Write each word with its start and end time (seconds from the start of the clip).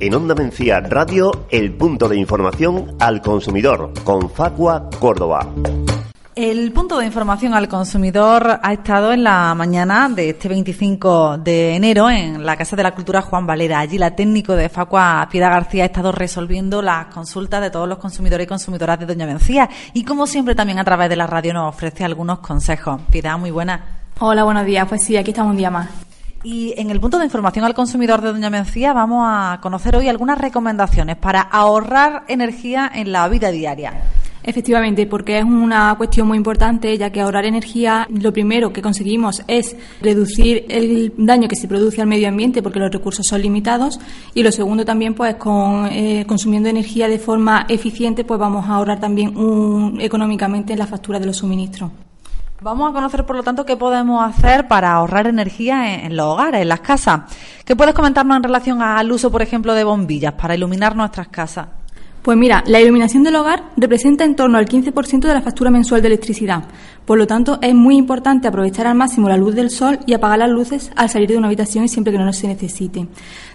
En 0.00 0.14
Onda 0.14 0.34
Mencía 0.34 0.80
Radio, 0.80 1.46
el 1.50 1.72
punto 1.72 2.08
de 2.08 2.16
información 2.16 2.96
al 3.00 3.22
consumidor 3.22 3.92
con 4.04 4.28
Facua 4.30 4.88
Córdoba. 4.98 5.48
El 6.36 6.72
punto 6.72 6.98
de 6.98 7.06
información 7.06 7.54
al 7.54 7.68
consumidor 7.68 8.58
ha 8.60 8.72
estado 8.72 9.12
en 9.12 9.22
la 9.22 9.54
mañana 9.54 10.08
de 10.08 10.30
este 10.30 10.48
25 10.48 11.38
de 11.38 11.76
enero 11.76 12.10
en 12.10 12.44
la 12.44 12.56
Casa 12.56 12.74
de 12.74 12.82
la 12.82 12.92
Cultura 12.92 13.22
Juan 13.22 13.46
Valera. 13.46 13.78
Allí 13.78 13.98
la 13.98 14.16
técnico 14.16 14.56
de 14.56 14.68
Facua, 14.68 15.28
Piedad 15.30 15.50
García, 15.50 15.84
ha 15.84 15.86
estado 15.86 16.10
resolviendo 16.10 16.82
las 16.82 17.06
consultas 17.06 17.60
de 17.60 17.70
todos 17.70 17.88
los 17.88 17.98
consumidores 17.98 18.46
y 18.46 18.48
consumidoras 18.48 18.98
de 18.98 19.06
Doña 19.06 19.26
Mencía. 19.26 19.70
Y 19.92 20.02
como 20.04 20.26
siempre 20.26 20.56
también 20.56 20.80
a 20.80 20.84
través 20.84 21.08
de 21.08 21.14
la 21.14 21.28
radio 21.28 21.54
nos 21.54 21.72
ofrece 21.72 22.04
algunos 22.04 22.40
consejos. 22.40 23.00
Piedad, 23.12 23.38
muy 23.38 23.52
buena. 23.52 24.02
Hola, 24.18 24.42
buenos 24.42 24.66
días. 24.66 24.88
Pues 24.88 25.04
sí, 25.04 25.16
aquí 25.16 25.30
estamos 25.30 25.52
un 25.52 25.58
día 25.58 25.70
más. 25.70 25.88
Y 26.44 26.74
en 26.76 26.90
el 26.90 27.00
punto 27.00 27.18
de 27.18 27.24
información 27.24 27.64
al 27.64 27.72
consumidor 27.72 28.20
de 28.20 28.30
Doña 28.30 28.50
Mencía 28.50 28.92
vamos 28.92 29.24
a 29.26 29.60
conocer 29.62 29.96
hoy 29.96 30.08
algunas 30.08 30.36
recomendaciones 30.36 31.16
para 31.16 31.40
ahorrar 31.40 32.24
energía 32.28 32.90
en 32.94 33.12
la 33.12 33.26
vida 33.28 33.50
diaria. 33.50 33.94
Efectivamente, 34.42 35.06
porque 35.06 35.38
es 35.38 35.44
una 35.44 35.94
cuestión 35.96 36.28
muy 36.28 36.36
importante, 36.36 36.98
ya 36.98 37.08
que 37.08 37.22
ahorrar 37.22 37.46
energía, 37.46 38.06
lo 38.10 38.30
primero 38.30 38.74
que 38.74 38.82
conseguimos 38.82 39.42
es 39.48 39.74
reducir 40.02 40.66
el 40.68 41.14
daño 41.16 41.48
que 41.48 41.56
se 41.56 41.66
produce 41.66 42.02
al 42.02 42.08
medio 42.08 42.28
ambiente, 42.28 42.62
porque 42.62 42.78
los 42.78 42.92
recursos 42.92 43.26
son 43.26 43.40
limitados, 43.40 43.98
y 44.34 44.42
lo 44.42 44.52
segundo 44.52 44.84
también, 44.84 45.14
pues, 45.14 45.36
con 45.36 45.86
eh, 45.86 46.26
consumiendo 46.28 46.68
energía 46.68 47.08
de 47.08 47.18
forma 47.18 47.64
eficiente, 47.70 48.22
pues 48.22 48.38
vamos 48.38 48.68
a 48.68 48.74
ahorrar 48.74 49.00
también 49.00 49.34
un, 49.34 49.98
económicamente 49.98 50.74
en 50.74 50.78
la 50.78 50.86
factura 50.86 51.18
de 51.18 51.24
los 51.24 51.38
suministros. 51.38 51.90
Vamos 52.60 52.88
a 52.88 52.92
conocer, 52.92 53.26
por 53.26 53.36
lo 53.36 53.42
tanto, 53.42 53.66
qué 53.66 53.76
podemos 53.76 54.24
hacer 54.24 54.68
para 54.68 54.92
ahorrar 54.92 55.26
energía 55.26 56.04
en, 56.04 56.16
los 56.16 56.26
hogares, 56.26 56.62
en 56.62 56.68
las 56.68 56.80
casas. 56.80 57.22
¿Qué 57.64 57.74
puedes 57.76 57.94
comentarnos 57.94 58.36
en 58.36 58.42
relación 58.42 58.80
al 58.80 59.10
uso, 59.10 59.30
por 59.30 59.42
ejemplo, 59.42 59.74
de 59.74 59.84
bombillas 59.84 60.34
para 60.34 60.54
iluminar 60.54 60.96
nuestras 60.96 61.28
casas? 61.28 61.66
Pues 62.24 62.38
mira, 62.38 62.64
la 62.66 62.80
iluminación 62.80 63.22
del 63.22 63.36
hogar 63.36 63.64
representa 63.76 64.24
en 64.24 64.34
torno 64.34 64.56
al 64.56 64.64
15% 64.64 65.28
de 65.28 65.34
la 65.34 65.42
factura 65.42 65.70
mensual 65.70 66.00
de 66.00 66.08
electricidad. 66.08 66.64
Por 67.04 67.18
lo 67.18 67.26
tanto, 67.26 67.58
es 67.60 67.74
muy 67.74 67.98
importante 67.98 68.48
aprovechar 68.48 68.86
al 68.86 68.94
máximo 68.94 69.28
la 69.28 69.36
luz 69.36 69.54
del 69.54 69.68
sol 69.68 69.98
y 70.06 70.14
apagar 70.14 70.38
las 70.38 70.48
luces 70.48 70.90
al 70.96 71.10
salir 71.10 71.28
de 71.28 71.36
una 71.36 71.48
habitación 71.48 71.84
y 71.84 71.88
siempre 71.88 72.14
que 72.14 72.18
no 72.18 72.32
se 72.32 72.46
necesite. 72.46 73.06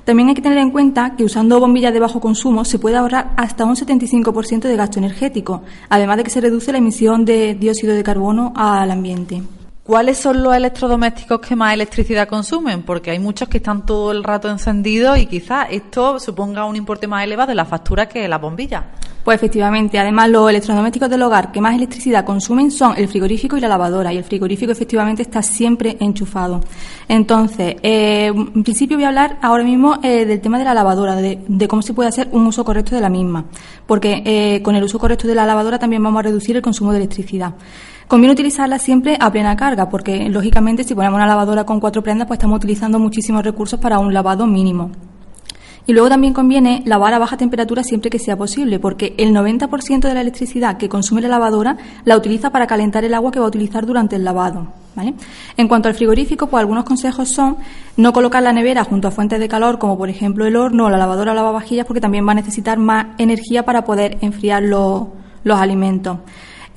También 0.03 0.29
hay 0.29 0.35
que 0.35 0.43
tener 0.43 0.59
en 0.59 0.69
cuenta 0.69 1.15
que 1.15 1.23
usando 1.23 1.59
bombillas 1.59 1.93
de 1.93 1.99
bajo 1.99 2.21
consumo 2.21 2.63
se 2.63 2.77
puede 2.77 2.97
ahorrar 2.97 3.31
hasta 3.37 3.65
un 3.65 3.75
75% 3.75 4.61
de 4.61 4.75
gasto 4.75 4.99
energético, 4.99 5.63
además 5.89 6.17
de 6.17 6.25
que 6.25 6.29
se 6.29 6.39
reduce 6.39 6.71
la 6.71 6.77
emisión 6.77 7.25
de 7.25 7.55
dióxido 7.55 7.95
de 7.95 8.03
carbono 8.03 8.53
al 8.55 8.91
ambiente. 8.91 9.41
¿Cuáles 9.89 10.19
son 10.19 10.43
los 10.43 10.55
electrodomésticos 10.55 11.39
que 11.39 11.55
más 11.55 11.73
electricidad 11.73 12.27
consumen? 12.27 12.83
Porque 12.83 13.09
hay 13.09 13.17
muchos 13.17 13.49
que 13.49 13.57
están 13.57 13.87
todo 13.87 14.11
el 14.11 14.23
rato 14.23 14.47
encendidos 14.47 15.17
y 15.17 15.25
quizás 15.25 15.65
esto 15.71 16.19
suponga 16.19 16.63
un 16.65 16.75
importe 16.75 17.07
más 17.07 17.23
elevado 17.23 17.49
de 17.49 17.55
la 17.55 17.65
factura 17.65 18.07
que 18.07 18.27
la 18.27 18.37
bombilla. 18.37 18.85
Pues 19.23 19.35
efectivamente, 19.35 19.97
además 19.97 20.29
los 20.29 20.47
electrodomésticos 20.47 21.09
del 21.09 21.23
hogar 21.23 21.51
que 21.51 21.59
más 21.59 21.75
electricidad 21.75 22.23
consumen 22.23 22.69
son 22.69 22.93
el 22.97 23.07
frigorífico 23.07 23.57
y 23.57 23.61
la 23.61 23.67
lavadora 23.67 24.13
y 24.13 24.17
el 24.17 24.23
frigorífico 24.23 24.71
efectivamente 24.71 25.23
está 25.23 25.41
siempre 25.41 25.97
enchufado. 25.99 26.61
Entonces, 27.07 27.77
eh, 27.81 28.27
en 28.27 28.63
principio 28.63 28.95
voy 28.95 29.05
a 29.05 29.07
hablar 29.07 29.39
ahora 29.41 29.63
mismo 29.63 29.97
eh, 30.03 30.23
del 30.23 30.39
tema 30.39 30.59
de 30.59 30.65
la 30.65 30.75
lavadora, 30.75 31.15
de, 31.15 31.67
cómo 31.67 31.81
se 31.81 31.95
puede 31.95 32.09
hacer 32.09 32.29
un 32.31 32.45
uso 32.45 32.63
correcto 32.63 32.93
de 32.93 33.01
la 33.01 33.09
misma, 33.09 33.45
porque 33.87 34.21
eh, 34.23 34.61
con 34.61 34.75
el 34.75 34.83
uso 34.83 34.99
correcto 34.99 35.27
de 35.27 35.33
la 35.33 35.47
lavadora 35.47 35.79
también 35.79 36.03
vamos 36.03 36.19
a 36.19 36.23
reducir 36.23 36.55
el 36.55 36.61
consumo 36.61 36.91
de 36.91 36.99
electricidad. 36.99 37.55
Conviene 38.09 38.33
utilizarla 38.33 38.79
siempre 38.79 39.17
a 39.19 39.31
plena 39.31 39.55
carga, 39.55 39.87
porque 39.87 40.29
lógicamente 40.29 40.83
si 40.83 40.95
ponemos 40.95 41.17
una 41.17 41.27
lavadora 41.27 41.63
con 41.63 41.79
cuatro 41.79 42.01
prendas, 42.01 42.27
pues 42.27 42.39
estamos 42.39 42.57
utilizando 42.57 42.97
muchísimos 42.97 43.43
recursos 43.43 43.79
para 43.79 43.99
un 43.99 44.15
lavado 44.15 44.47
mínimo. 44.47 44.89
Y 45.85 45.93
luego 45.93 46.09
también 46.09 46.33
conviene 46.33 46.81
lavar 46.87 47.13
a 47.13 47.19
baja 47.19 47.37
temperatura 47.37 47.83
siempre 47.83 48.09
que 48.09 48.17
sea 48.17 48.35
posible, 48.35 48.79
porque 48.79 49.13
el 49.19 49.31
90% 49.31 50.07
de 50.07 50.13
la 50.15 50.21
electricidad 50.21 50.77
que 50.77 50.89
consume 50.89 51.21
la 51.21 51.27
lavadora 51.27 51.77
la 52.03 52.17
utiliza 52.17 52.49
para 52.49 52.65
calentar 52.65 53.05
el 53.05 53.13
agua 53.13 53.29
que 53.29 53.37
va 53.37 53.45
a 53.45 53.49
utilizar 53.49 53.85
durante 53.85 54.15
el 54.15 54.23
lavado. 54.23 54.73
En 55.55 55.67
cuanto 55.67 55.87
al 55.87 55.93
frigorífico, 55.93 56.47
pues 56.47 56.61
algunos 56.61 56.85
consejos 56.85 57.29
son 57.29 57.57
no 57.95 58.11
colocar 58.11 58.41
la 58.41 58.53
nevera 58.53 58.85
junto 58.85 59.07
a 59.07 59.11
fuentes 59.11 59.39
de 59.39 59.47
calor, 59.47 59.77
como 59.77 59.99
por 59.99 60.09
ejemplo 60.09 60.47
el 60.47 60.55
horno 60.55 60.87
o 60.87 60.89
la 60.89 60.97
lavadora 60.97 61.33
o 61.33 61.35
lavavajillas, 61.35 61.85
porque 61.85 62.01
también 62.01 62.27
va 62.27 62.31
a 62.31 62.35
necesitar 62.35 62.79
más 62.79 63.05
energía 63.19 63.65
para 63.65 63.83
poder 63.83 64.17
enfriar 64.21 64.63
los 64.63 65.09
alimentos. 65.45 66.17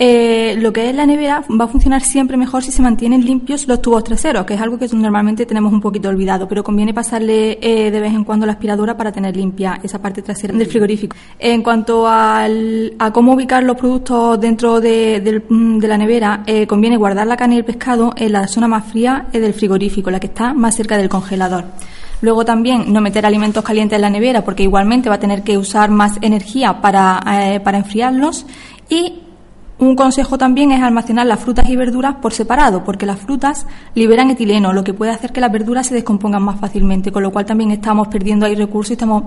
Eh, 0.05 0.57
lo 0.59 0.73
que 0.73 0.91
es 0.91 0.97
la 0.97 1.07
nevera 1.07 1.45
va 1.49 1.67
a 1.67 1.69
funcionar 1.69 2.03
siempre 2.03 2.37
mejor 2.37 2.65
si 2.65 2.73
se 2.73 2.83
mantienen 2.83 3.25
limpios 3.25 3.69
los 3.69 3.81
tubos 3.81 4.03
traseros, 4.03 4.45
que 4.45 4.55
es 4.55 4.61
algo 4.61 4.77
que 4.77 4.89
normalmente 4.89 5.47
tenemos 5.47 5.73
un 5.73 5.81
poquito 5.81 6.09
olvidado, 6.09 6.49
pero 6.49 6.65
conviene 6.65 6.93
pasarle 6.93 7.61
eh, 7.63 7.89
de 7.93 8.01
vez 8.01 8.13
en 8.13 8.25
cuando 8.25 8.45
la 8.45 8.55
aspiradora 8.55 8.97
para 8.97 9.13
tener 9.13 9.37
limpia 9.37 9.79
esa 9.81 10.03
parte 10.03 10.21
trasera 10.21 10.55
del 10.55 10.67
frigorífico. 10.67 11.17
En 11.39 11.63
cuanto 11.63 12.09
al, 12.09 12.95
a 12.99 13.13
cómo 13.13 13.35
ubicar 13.35 13.63
los 13.63 13.77
productos 13.77 14.41
dentro 14.41 14.81
de, 14.81 15.21
de, 15.21 15.41
de 15.49 15.87
la 15.87 15.97
nevera, 15.97 16.43
eh, 16.49 16.67
conviene 16.67 16.97
guardar 16.97 17.29
la 17.29 17.37
carne 17.37 17.55
y 17.55 17.59
el 17.59 17.65
pescado 17.65 18.13
en 18.17 18.33
la 18.33 18.49
zona 18.49 18.67
más 18.67 18.85
fría 18.87 19.27
del 19.33 19.55
frigorífico, 19.55 20.11
la 20.11 20.19
que 20.19 20.27
está 20.27 20.53
más 20.53 20.75
cerca 20.75 20.97
del 20.97 21.09
congelador. 21.09 21.67
Luego 22.23 22.45
también 22.45 22.93
no 22.93 23.01
meter 23.01 23.25
alimentos 23.25 23.63
calientes 23.63 23.95
en 23.95 24.03
la 24.03 24.11
nevera 24.11 24.45
porque 24.45 24.65
igualmente 24.65 25.09
va 25.09 25.15
a 25.15 25.21
tener 25.21 25.45
que 25.45 25.57
usar 25.57 25.93
más 25.93 26.19
energía 26.23 26.81
para, 26.81 27.23
para 27.63 27.79
enfriarlos 27.79 28.47
y 28.89 29.23
un 29.83 29.97
consejo 29.97 30.39
también 30.39 30.71
es 30.71 30.81
almacenar 30.81 31.27
las 31.27 31.41
frutas 31.41 31.69
y 31.69 31.75
verduras 31.75 32.15
por 32.17 32.33
separado, 32.33 32.85
porque 32.85 33.05
las 33.05 33.19
frutas 33.19 33.67
liberan 33.95 34.31
etileno, 34.31 34.73
lo 34.73 34.85
que 34.85 34.95
puede 34.95 35.11
hacer 35.11 35.33
que 35.33 35.41
las 35.41 35.51
verduras 35.51 35.89
se 35.89 35.95
descompongan 35.95 36.43
más 36.43 36.61
fácilmente, 36.61 37.11
con 37.11 37.23
lo 37.23 37.33
cual 37.33 37.47
también 37.47 37.73
estamos 37.73 38.07
perdiendo 38.09 38.47
ahí 38.47 38.55
recursos 38.55 38.91
y 38.91 38.95
estamos 38.95 39.25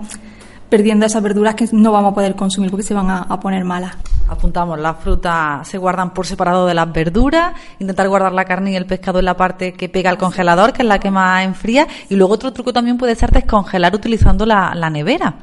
perdiendo 0.70 1.06
esas 1.06 1.22
verduras 1.22 1.56
que 1.56 1.68
no 1.74 1.92
vamos 1.92 2.14
a 2.14 2.16
poder 2.16 2.36
consumir 2.36 2.72
porque 2.72 2.86
se 2.86 2.94
van 2.94 3.10
a, 3.10 3.40
poner 3.40 3.66
malas. 3.66 3.96
Apuntamos, 4.30 4.80
las 4.80 4.98
frutas 4.98 5.68
se 5.68 5.78
guardan 5.78 6.14
por 6.14 6.26
separado 6.26 6.66
de 6.66 6.74
las 6.74 6.92
verduras, 6.92 7.54
intentar 7.80 8.08
guardar 8.08 8.32
la 8.32 8.46
carne 8.46 8.72
y 8.72 8.76
el 8.76 8.86
pescado 8.86 9.20
en 9.20 9.26
la 9.26 9.36
parte 9.36 9.74
que 9.74 9.90
pega 9.90 10.10
al 10.10 10.18
congelador, 10.18 10.72
que 10.72 10.84
es 10.84 10.88
la 10.88 11.00
que 11.00 11.12
más 11.12 11.44
enfría, 11.44 11.86
y 12.10 12.16
luego 12.16 12.34
otro 12.34 12.54
truco 12.54 12.72
también 12.72 12.98
puede 12.98 13.16
ser 13.16 13.32
descongelar 13.32 13.94
utilizando 13.94 14.46
la, 14.46 14.74
la 14.74 14.90
nevera. 14.90 15.36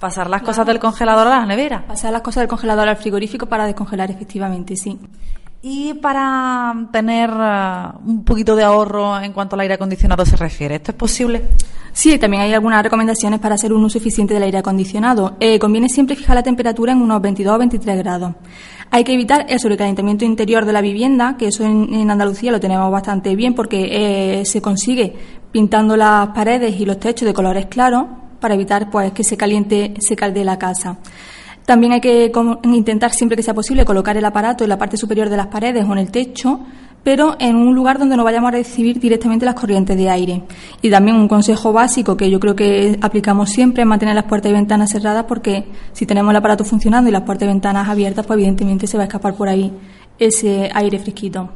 Pasar 0.00 0.30
las 0.30 0.42
cosas 0.42 0.64
del 0.66 0.78
congelador 0.78 1.26
a 1.26 1.40
la 1.40 1.46
nevera. 1.46 1.84
Pasar 1.86 2.12
las 2.12 2.22
cosas 2.22 2.42
del 2.42 2.48
congelador 2.48 2.88
al 2.88 2.96
frigorífico 2.96 3.46
para 3.46 3.66
descongelar, 3.66 4.10
efectivamente, 4.10 4.76
sí. 4.76 4.98
Y 5.60 5.94
para 5.94 6.72
tener 6.92 7.30
uh, 7.30 8.08
un 8.08 8.22
poquito 8.24 8.54
de 8.54 8.62
ahorro 8.62 9.18
en 9.20 9.32
cuanto 9.32 9.56
al 9.56 9.60
aire 9.60 9.74
acondicionado 9.74 10.24
se 10.24 10.36
refiere, 10.36 10.76
¿esto 10.76 10.92
es 10.92 10.96
posible? 10.96 11.48
Sí, 11.92 12.16
también 12.16 12.44
hay 12.44 12.54
algunas 12.54 12.80
recomendaciones 12.80 13.40
para 13.40 13.56
hacer 13.56 13.72
un 13.72 13.84
uso 13.84 13.98
eficiente 13.98 14.34
del 14.34 14.44
aire 14.44 14.58
acondicionado. 14.58 15.36
Eh, 15.40 15.58
conviene 15.58 15.88
siempre 15.88 16.14
fijar 16.14 16.36
la 16.36 16.44
temperatura 16.44 16.92
en 16.92 17.02
unos 17.02 17.20
22 17.20 17.56
o 17.56 17.58
23 17.58 17.98
grados. 17.98 18.34
Hay 18.92 19.02
que 19.02 19.14
evitar 19.14 19.46
el 19.48 19.58
sobrecalentamiento 19.58 20.24
interior 20.24 20.64
de 20.64 20.72
la 20.72 20.80
vivienda, 20.80 21.36
que 21.36 21.48
eso 21.48 21.64
en, 21.64 21.92
en 21.92 22.08
Andalucía 22.08 22.52
lo 22.52 22.60
tenemos 22.60 22.92
bastante 22.92 23.34
bien 23.34 23.54
porque 23.54 24.40
eh, 24.40 24.44
se 24.44 24.62
consigue 24.62 25.16
pintando 25.50 25.96
las 25.96 26.28
paredes 26.28 26.78
y 26.78 26.84
los 26.84 27.00
techos 27.00 27.26
de 27.26 27.34
colores 27.34 27.66
claros 27.66 28.04
para 28.40 28.54
evitar 28.54 28.90
pues 28.90 29.12
que 29.12 29.24
se 29.24 29.36
caliente 29.36 29.94
se 29.98 30.16
caldee 30.16 30.44
la 30.44 30.58
casa. 30.58 30.98
También 31.64 31.92
hay 31.92 32.00
que 32.00 32.32
intentar 32.64 33.12
siempre 33.12 33.36
que 33.36 33.42
sea 33.42 33.52
posible 33.52 33.84
colocar 33.84 34.16
el 34.16 34.24
aparato 34.24 34.64
en 34.64 34.70
la 34.70 34.78
parte 34.78 34.96
superior 34.96 35.28
de 35.28 35.36
las 35.36 35.48
paredes 35.48 35.84
o 35.86 35.92
en 35.92 35.98
el 35.98 36.10
techo, 36.10 36.60
pero 37.04 37.36
en 37.38 37.56
un 37.56 37.74
lugar 37.74 37.98
donde 37.98 38.16
no 38.16 38.24
vayamos 38.24 38.48
a 38.48 38.52
recibir 38.52 38.98
directamente 38.98 39.44
las 39.44 39.54
corrientes 39.54 39.96
de 39.96 40.08
aire. 40.08 40.42
Y 40.80 40.90
también 40.90 41.16
un 41.16 41.28
consejo 41.28 41.72
básico 41.72 42.16
que 42.16 42.30
yo 42.30 42.40
creo 42.40 42.56
que 42.56 42.98
aplicamos 43.02 43.50
siempre 43.50 43.82
es 43.82 43.86
mantener 43.86 44.14
las 44.14 44.24
puertas 44.24 44.50
y 44.50 44.54
ventanas 44.54 44.90
cerradas 44.90 45.24
porque 45.28 45.66
si 45.92 46.06
tenemos 46.06 46.30
el 46.30 46.36
aparato 46.36 46.64
funcionando 46.64 47.10
y 47.10 47.12
las 47.12 47.22
puertas 47.22 47.44
y 47.44 47.48
ventanas 47.48 47.86
abiertas, 47.86 48.26
pues 48.26 48.38
evidentemente 48.38 48.86
se 48.86 48.96
va 48.96 49.02
a 49.02 49.06
escapar 49.06 49.34
por 49.34 49.48
ahí 49.48 49.70
ese 50.18 50.70
aire 50.72 50.98
fresquito. 50.98 51.50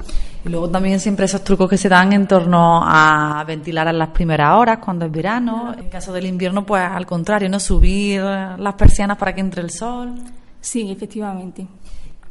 Y 0.44 0.48
luego 0.48 0.68
también 0.68 0.98
siempre 0.98 1.26
esos 1.26 1.44
trucos 1.44 1.70
que 1.70 1.78
se 1.78 1.88
dan 1.88 2.12
en 2.12 2.26
torno 2.26 2.80
a 2.84 3.44
ventilar 3.46 3.86
en 3.88 3.98
las 3.98 4.08
primeras 4.08 4.56
horas 4.56 4.78
cuando 4.78 5.06
es 5.06 5.12
verano. 5.12 5.74
En 5.78 5.88
caso 5.88 6.12
del 6.12 6.26
invierno, 6.26 6.66
pues 6.66 6.82
al 6.82 7.06
contrario, 7.06 7.48
¿no? 7.48 7.60
Subir 7.60 8.22
las 8.22 8.74
persianas 8.74 9.16
para 9.18 9.34
que 9.34 9.40
entre 9.40 9.62
el 9.62 9.70
sol. 9.70 10.14
Sí, 10.60 10.90
efectivamente. 10.90 11.66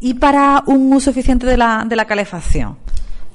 ¿Y 0.01 0.15
para 0.15 0.63
un 0.65 0.91
uso 0.91 1.11
eficiente 1.11 1.45
de 1.45 1.55
la, 1.57 1.85
de 1.87 1.95
la 1.95 2.05
calefacción? 2.05 2.75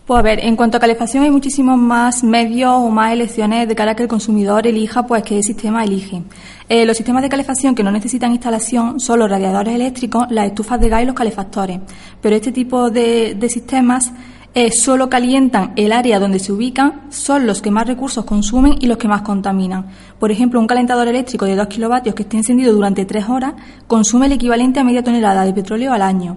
Pues 0.06 0.20
a 0.20 0.22
ver, 0.22 0.38
en 0.44 0.54
cuanto 0.54 0.76
a 0.76 0.80
calefacción 0.80 1.24
hay 1.24 1.32
muchísimos 1.32 1.76
más 1.76 2.22
medios 2.22 2.70
o 2.76 2.90
más 2.90 3.12
elecciones 3.12 3.66
de 3.66 3.74
cara 3.74 3.90
a 3.90 3.96
que 3.96 4.04
el 4.04 4.08
consumidor 4.08 4.64
elija 4.64 5.04
pues 5.04 5.24
qué 5.24 5.42
sistema 5.42 5.82
elige. 5.82 6.22
Eh, 6.68 6.86
los 6.86 6.96
sistemas 6.96 7.24
de 7.24 7.28
calefacción 7.28 7.74
que 7.74 7.82
no 7.82 7.90
necesitan 7.90 8.30
instalación 8.30 9.00
son 9.00 9.18
los 9.18 9.28
radiadores 9.28 9.74
eléctricos, 9.74 10.26
las 10.30 10.46
estufas 10.46 10.80
de 10.80 10.90
gas 10.90 11.02
y 11.02 11.06
los 11.06 11.16
calefactores. 11.16 11.80
Pero 12.20 12.36
este 12.36 12.52
tipo 12.52 12.88
de, 12.88 13.36
sistemas 13.48 14.12
eh, 14.54 14.70
solo 14.70 15.10
calientan 15.10 15.72
el 15.74 15.90
área 15.90 16.20
donde 16.20 16.38
se 16.38 16.52
ubican, 16.52 17.10
son 17.10 17.44
los 17.44 17.60
que 17.60 17.72
más 17.72 17.88
recursos 17.88 18.24
consumen 18.24 18.76
y 18.80 18.86
los 18.86 18.98
que 18.98 19.08
más 19.08 19.22
contaminan. 19.22 19.86
Por 20.20 20.30
ejemplo, 20.30 20.60
un 20.60 20.68
calentador 20.68 21.08
eléctrico 21.08 21.46
de 21.46 21.56
2 21.56 21.66
kilovatios 21.66 22.14
que 22.14 22.22
esté 22.22 22.36
encendido 22.36 22.72
durante 22.72 23.06
3 23.06 23.28
horas 23.28 23.54
consume 23.88 24.26
el 24.26 24.32
equivalente 24.32 24.78
a 24.78 24.84
media 24.84 25.02
tonelada 25.02 25.44
de 25.44 25.52
petróleo 25.52 25.92
al 25.92 26.02
año. 26.02 26.36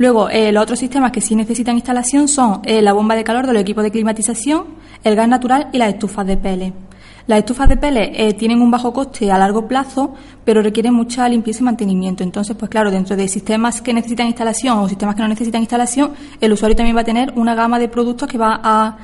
Luego, 0.00 0.30
eh, 0.30 0.50
los 0.50 0.62
otros 0.62 0.78
sistemas 0.78 1.12
que 1.12 1.20
sí 1.20 1.36
necesitan 1.36 1.76
instalación 1.76 2.26
son 2.26 2.62
eh, 2.64 2.80
la 2.80 2.94
bomba 2.94 3.14
de 3.14 3.22
calor 3.22 3.46
de 3.46 3.52
los 3.52 3.60
equipos 3.60 3.84
de 3.84 3.90
climatización, 3.90 4.64
el 5.04 5.14
gas 5.14 5.28
natural 5.28 5.68
y 5.74 5.76
las 5.76 5.90
estufas 5.90 6.26
de 6.26 6.38
pele. 6.38 6.72
Las 7.26 7.40
estufas 7.40 7.68
de 7.68 7.76
pele 7.76 8.10
eh, 8.14 8.32
tienen 8.32 8.62
un 8.62 8.70
bajo 8.70 8.94
coste 8.94 9.30
a 9.30 9.36
largo 9.36 9.68
plazo, 9.68 10.14
pero 10.42 10.62
requieren 10.62 10.94
mucha 10.94 11.28
limpieza 11.28 11.60
y 11.60 11.64
mantenimiento. 11.64 12.22
Entonces, 12.22 12.56
pues 12.56 12.70
claro, 12.70 12.90
dentro 12.90 13.14
de 13.14 13.28
sistemas 13.28 13.82
que 13.82 13.92
necesitan 13.92 14.26
instalación 14.26 14.78
o 14.78 14.88
sistemas 14.88 15.16
que 15.16 15.20
no 15.20 15.28
necesitan 15.28 15.60
instalación, 15.60 16.12
el 16.40 16.50
usuario 16.50 16.74
también 16.74 16.96
va 16.96 17.02
a 17.02 17.04
tener 17.04 17.34
una 17.36 17.54
gama 17.54 17.78
de 17.78 17.88
productos 17.88 18.26
que 18.26 18.38
va 18.38 18.58
a, 18.64 18.96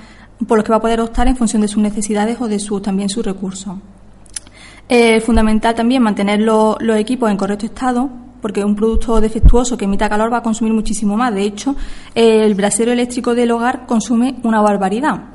por 0.49 0.57
los 0.57 0.65
que 0.65 0.71
va 0.71 0.79
a 0.79 0.81
poder 0.81 1.03
optar 1.03 1.29
en 1.29 1.37
función 1.37 1.61
de 1.61 1.69
sus 1.69 1.83
necesidades 1.83 2.41
o 2.41 2.49
de 2.49 2.59
su, 2.59 2.81
también 2.81 3.11
sus 3.11 3.23
recursos. 3.23 3.77
Es 4.89 5.23
fundamental 5.23 5.75
también 5.75 6.03
mantener 6.03 6.41
los 6.41 6.97
equipos 6.97 7.31
en 7.31 7.37
correcto 7.37 7.67
estado, 7.67 8.09
porque 8.41 8.65
un 8.65 8.75
producto 8.77 9.21
defectuoso 9.21 9.77
que 9.77 9.85
emita 9.85 10.09
calor 10.09 10.33
va 10.33 10.39
a 10.39 10.43
consumir 10.43 10.73
muchísimo 10.73 11.17
más. 11.17 11.35
De 11.35 11.43
hecho, 11.43 11.77
el 12.15 12.55
brasero 12.55 12.93
eléctrico 12.93 13.35
del 13.35 13.51
hogar 13.51 13.87
consume 13.87 14.37
una 14.43 14.61
barbaridad. 14.61 15.31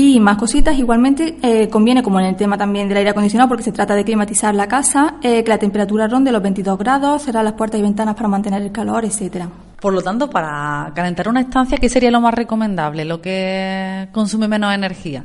Y 0.00 0.20
más 0.20 0.36
cositas, 0.36 0.78
igualmente 0.78 1.38
eh, 1.42 1.68
conviene, 1.68 2.04
como 2.04 2.20
en 2.20 2.26
el 2.26 2.36
tema 2.36 2.56
también 2.56 2.86
del 2.86 2.98
aire 2.98 3.10
acondicionado, 3.10 3.48
porque 3.48 3.64
se 3.64 3.72
trata 3.72 3.96
de 3.96 4.04
climatizar 4.04 4.54
la 4.54 4.68
casa, 4.68 5.16
eh, 5.22 5.42
que 5.42 5.48
la 5.48 5.58
temperatura 5.58 6.06
ronde 6.06 6.30
los 6.30 6.40
22 6.40 6.78
grados, 6.78 7.24
cerrar 7.24 7.42
las 7.42 7.54
puertas 7.54 7.80
y 7.80 7.82
ventanas 7.82 8.14
para 8.14 8.28
mantener 8.28 8.62
el 8.62 8.70
calor, 8.70 9.04
etcétera. 9.04 9.48
Por 9.80 9.92
lo 9.92 10.00
tanto, 10.00 10.30
para 10.30 10.92
calentar 10.94 11.28
una 11.28 11.40
estancia, 11.40 11.78
¿qué 11.78 11.88
sería 11.88 12.12
lo 12.12 12.20
más 12.20 12.32
recomendable? 12.32 13.04
¿Lo 13.04 13.20
que 13.20 14.08
consume 14.12 14.46
menos 14.46 14.72
energía? 14.72 15.24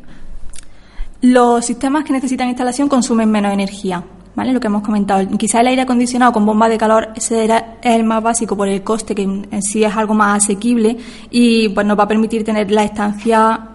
Los 1.22 1.66
sistemas 1.66 2.04
que 2.04 2.14
necesitan 2.14 2.48
instalación 2.48 2.90
consumen 2.90 3.30
menos 3.30 3.54
energía. 3.54 4.04
¿Vale? 4.36 4.54
Lo 4.54 4.60
que 4.60 4.68
hemos 4.68 4.84
comentado. 4.84 5.28
Quizá 5.38 5.62
el 5.62 5.68
aire 5.68 5.82
acondicionado 5.84 6.32
con 6.34 6.46
bomba 6.46 6.70
de 6.70 6.78
calor 6.78 7.10
será 7.18 7.78
el 7.82 8.04
más 8.04 8.22
básico 8.22 8.56
por 8.56 8.68
el 8.68 8.84
coste, 8.84 9.16
que 9.16 9.24
en 9.24 9.62
sí 9.62 9.84
es 9.84 9.96
algo 9.96 10.14
más 10.14 10.44
asequible 10.44 10.98
y 11.30 11.70
pues 11.70 11.86
nos 11.86 11.98
va 11.98 12.04
a 12.04 12.08
permitir 12.08 12.44
tener 12.44 12.72
la 12.72 12.84
estancia 12.84 13.70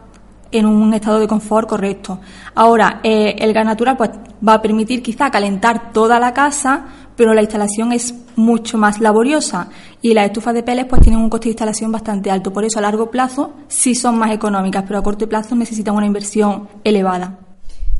en 0.51 0.67
un 0.67 0.95
estado 0.95 1.19
de 1.19 1.29
confort 1.29 1.69
correcto. 1.69 2.21
Ahora, 2.55 3.01
eh, 3.03 3.37
el 3.39 3.53
gas 3.53 3.65
natural 3.65 3.97
pues 3.97 4.11
va 4.47 4.55
a 4.55 4.63
permitir 4.63 5.03
quizá 5.03 5.31
calentar 5.31 5.93
toda 5.93 6.19
la 6.19 6.33
casa, 6.33 6.87
pero 7.17 7.35
la 7.35 7.43
instalación 7.43 7.93
es 7.93 8.15
mucho 8.37 8.79
más 8.79 9.01
laboriosa 9.01 9.69
y 10.01 10.15
las 10.15 10.27
estufas 10.27 10.55
de 10.55 10.63
peles 10.63 10.87
pues 10.87 11.03
tienen 11.03 11.21
un 11.21 11.29
coste 11.29 11.47
de 11.47 11.51
instalación 11.51 11.93
bastante 11.93 12.31
alto. 12.31 12.53
Por 12.53 12.65
eso 12.65 12.79
a 12.79 12.83
largo 12.83 13.11
plazo 13.11 13.53
sí 13.67 13.95
son 13.95 14.19
más 14.19 14.31
económicas, 14.33 14.85
pero 14.87 15.01
a 15.01 15.03
corto 15.03 15.29
plazo 15.29 15.55
necesitan 15.55 15.95
una 15.95 16.07
inversión 16.07 16.69
elevada. 16.85 17.48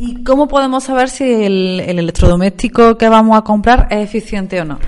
¿Y 0.01 0.23
cómo 0.23 0.47
podemos 0.47 0.85
saber 0.85 1.09
si 1.09 1.25
el, 1.25 1.81
electrodoméstico 1.81 2.97
que 2.97 3.09
vamos 3.09 3.37
a 3.37 3.43
comprar 3.43 3.89
es 3.91 4.05
eficiente 4.05 4.61
o 4.61 4.65
no? 4.65 4.79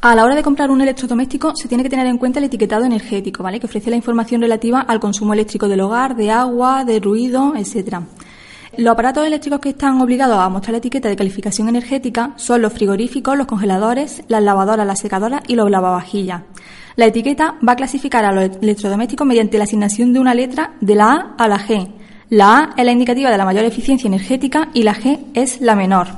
A 0.00 0.14
la 0.14 0.24
hora 0.24 0.36
de 0.36 0.44
comprar 0.44 0.70
un 0.70 0.80
electrodoméstico 0.80 1.56
se 1.56 1.66
tiene 1.66 1.82
que 1.82 1.90
tener 1.90 2.06
en 2.06 2.18
cuenta 2.18 2.38
el 2.38 2.44
etiquetado 2.44 2.84
energético, 2.84 3.42
¿vale? 3.42 3.58
Que 3.58 3.66
ofrece 3.66 3.90
la 3.90 3.96
información 3.96 4.40
relativa 4.40 4.80
al 4.80 5.00
consumo 5.00 5.32
eléctrico 5.32 5.66
del 5.66 5.80
hogar, 5.80 6.14
de 6.14 6.30
agua, 6.30 6.84
de 6.84 7.00
ruido, 7.00 7.54
etcétera. 7.56 8.04
Los 8.76 8.92
aparatos 8.92 9.26
eléctricos 9.26 9.58
que 9.58 9.70
están 9.70 10.00
obligados 10.00 10.38
a 10.38 10.48
mostrar 10.48 10.70
la 10.70 10.78
etiqueta 10.78 11.08
de 11.08 11.16
calificación 11.16 11.68
energética 11.68 12.34
son 12.36 12.62
los 12.62 12.72
frigoríficos, 12.72 13.36
los 13.36 13.48
congeladores, 13.48 14.22
las 14.28 14.40
lavadoras, 14.40 14.86
las 14.86 15.00
secadoras 15.00 15.42
y 15.48 15.56
los 15.56 15.68
lavavajillas. 15.68 16.42
La 16.94 17.06
etiqueta 17.06 17.56
va 17.66 17.72
a 17.72 17.76
clasificar 17.76 18.24
a 18.24 18.30
los 18.30 18.44
electrodomésticos 18.62 19.26
mediante 19.26 19.58
la 19.58 19.64
asignación 19.64 20.12
de 20.12 20.20
una 20.20 20.34
letra 20.34 20.74
de 20.80 20.94
la 20.94 21.10
A 21.10 21.34
a 21.44 21.48
la 21.48 21.58
G, 21.58 21.92
la 22.30 22.58
A 22.58 22.70
es 22.76 22.84
la 22.84 22.92
indicativa 22.92 23.30
de 23.30 23.38
la 23.38 23.44
mayor 23.44 23.64
eficiencia 23.64 24.06
energética 24.06 24.68
y 24.74 24.82
la 24.82 24.94
G 24.94 25.18
es 25.34 25.60
la 25.60 25.74
menor. 25.74 26.08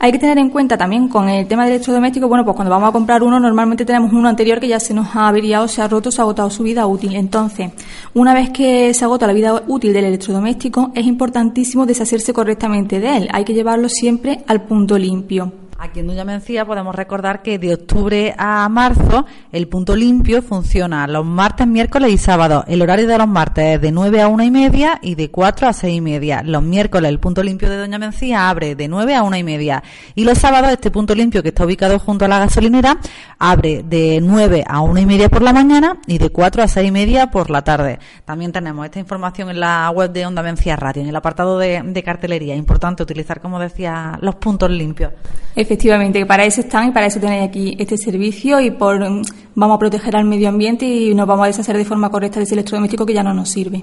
Hay 0.00 0.12
que 0.12 0.18
tener 0.18 0.36
en 0.38 0.50
cuenta 0.50 0.76
también 0.76 1.08
con 1.08 1.28
el 1.28 1.46
tema 1.46 1.64
del 1.64 1.74
electrodoméstico, 1.74 2.28
bueno, 2.28 2.44
pues 2.44 2.56
cuando 2.56 2.70
vamos 2.70 2.88
a 2.88 2.92
comprar 2.92 3.22
uno, 3.22 3.38
normalmente 3.38 3.84
tenemos 3.84 4.12
uno 4.12 4.28
anterior 4.28 4.60
que 4.60 4.68
ya 4.68 4.80
se 4.80 4.92
nos 4.92 5.14
ha 5.14 5.28
averiado, 5.28 5.68
se 5.68 5.80
ha 5.80 5.88
roto, 5.88 6.10
se 6.10 6.20
ha 6.20 6.24
agotado 6.24 6.50
su 6.50 6.62
vida 6.62 6.86
útil. 6.86 7.14
Entonces, 7.14 7.70
una 8.12 8.34
vez 8.34 8.50
que 8.50 8.92
se 8.92 9.04
agota 9.04 9.26
la 9.26 9.32
vida 9.32 9.62
útil 9.66 9.92
del 9.92 10.06
electrodoméstico, 10.06 10.90
es 10.94 11.06
importantísimo 11.06 11.86
deshacerse 11.86 12.32
correctamente 12.32 13.00
de 13.00 13.16
él. 13.16 13.28
Hay 13.32 13.44
que 13.44 13.54
llevarlo 13.54 13.88
siempre 13.88 14.44
al 14.46 14.62
punto 14.62 14.98
limpio. 14.98 15.63
Aquí 15.84 16.00
en 16.00 16.06
Doña 16.06 16.24
Mencía 16.24 16.64
podemos 16.64 16.94
recordar 16.94 17.42
que 17.42 17.58
de 17.58 17.74
octubre 17.74 18.34
a 18.38 18.66
marzo 18.70 19.26
el 19.52 19.68
punto 19.68 19.94
limpio 19.94 20.40
funciona 20.40 21.06
los 21.06 21.26
martes, 21.26 21.66
miércoles 21.66 22.10
y 22.10 22.16
sábados. 22.16 22.64
El 22.68 22.80
horario 22.80 23.06
de 23.06 23.18
los 23.18 23.28
martes 23.28 23.74
es 23.74 23.80
de 23.82 23.92
9 23.92 24.22
a 24.22 24.28
1 24.28 24.44
y 24.44 24.50
media 24.50 24.98
y 25.02 25.14
de 25.14 25.30
4 25.30 25.68
a 25.68 25.74
6 25.74 25.94
y 25.94 26.00
media. 26.00 26.42
Los 26.42 26.62
miércoles 26.62 27.10
el 27.10 27.20
punto 27.20 27.42
limpio 27.42 27.68
de 27.68 27.76
Doña 27.76 27.98
Mencía 27.98 28.48
abre 28.48 28.74
de 28.74 28.88
9 28.88 29.14
a 29.14 29.24
1 29.24 29.36
y 29.36 29.42
media. 29.42 29.82
Y 30.14 30.24
los 30.24 30.38
sábados 30.38 30.70
este 30.70 30.90
punto 30.90 31.14
limpio 31.14 31.42
que 31.42 31.50
está 31.50 31.66
ubicado 31.66 31.98
junto 31.98 32.24
a 32.24 32.28
la 32.28 32.38
gasolinera 32.38 32.96
abre 33.38 33.82
de 33.82 34.20
9 34.22 34.64
a 34.66 34.80
1 34.80 35.00
y 35.00 35.04
media 35.04 35.28
por 35.28 35.42
la 35.42 35.52
mañana 35.52 35.98
y 36.06 36.16
de 36.16 36.30
4 36.30 36.62
a 36.62 36.66
6 36.66 36.88
y 36.88 36.92
media 36.92 37.30
por 37.30 37.50
la 37.50 37.62
tarde. 37.62 37.98
También 38.24 38.52
tenemos 38.52 38.86
esta 38.86 39.00
información 39.00 39.50
en 39.50 39.60
la 39.60 39.90
web 39.90 40.10
de 40.10 40.24
Onda 40.24 40.42
Mencía 40.42 40.76
Radio, 40.76 41.02
en 41.02 41.10
el 41.10 41.16
apartado 41.16 41.58
de, 41.58 41.82
de 41.84 42.02
cartelería. 42.02 42.56
Importante 42.56 43.02
utilizar, 43.02 43.42
como 43.42 43.60
decía, 43.60 44.18
los 44.22 44.36
puntos 44.36 44.70
limpios. 44.70 45.12
Efectivamente, 45.74 46.24
para 46.24 46.44
eso 46.44 46.60
están 46.60 46.90
y 46.90 46.92
para 46.92 47.06
eso 47.06 47.18
tenéis 47.18 47.48
aquí 47.48 47.74
este 47.80 47.96
servicio 47.96 48.60
y 48.60 48.70
por 48.70 49.00
mm, 49.00 49.22
vamos 49.56 49.74
a 49.74 49.78
proteger 49.80 50.14
al 50.14 50.24
medio 50.24 50.48
ambiente 50.48 50.86
y 50.86 51.12
nos 51.16 51.26
vamos 51.26 51.42
a 51.42 51.46
deshacer 51.48 51.76
de 51.76 51.84
forma 51.84 52.10
correcta 52.10 52.38
de 52.38 52.44
ese 52.44 52.54
electrodoméstico 52.54 53.04
que 53.04 53.12
ya 53.12 53.24
no 53.24 53.34
nos 53.34 53.48
sirve. 53.48 53.82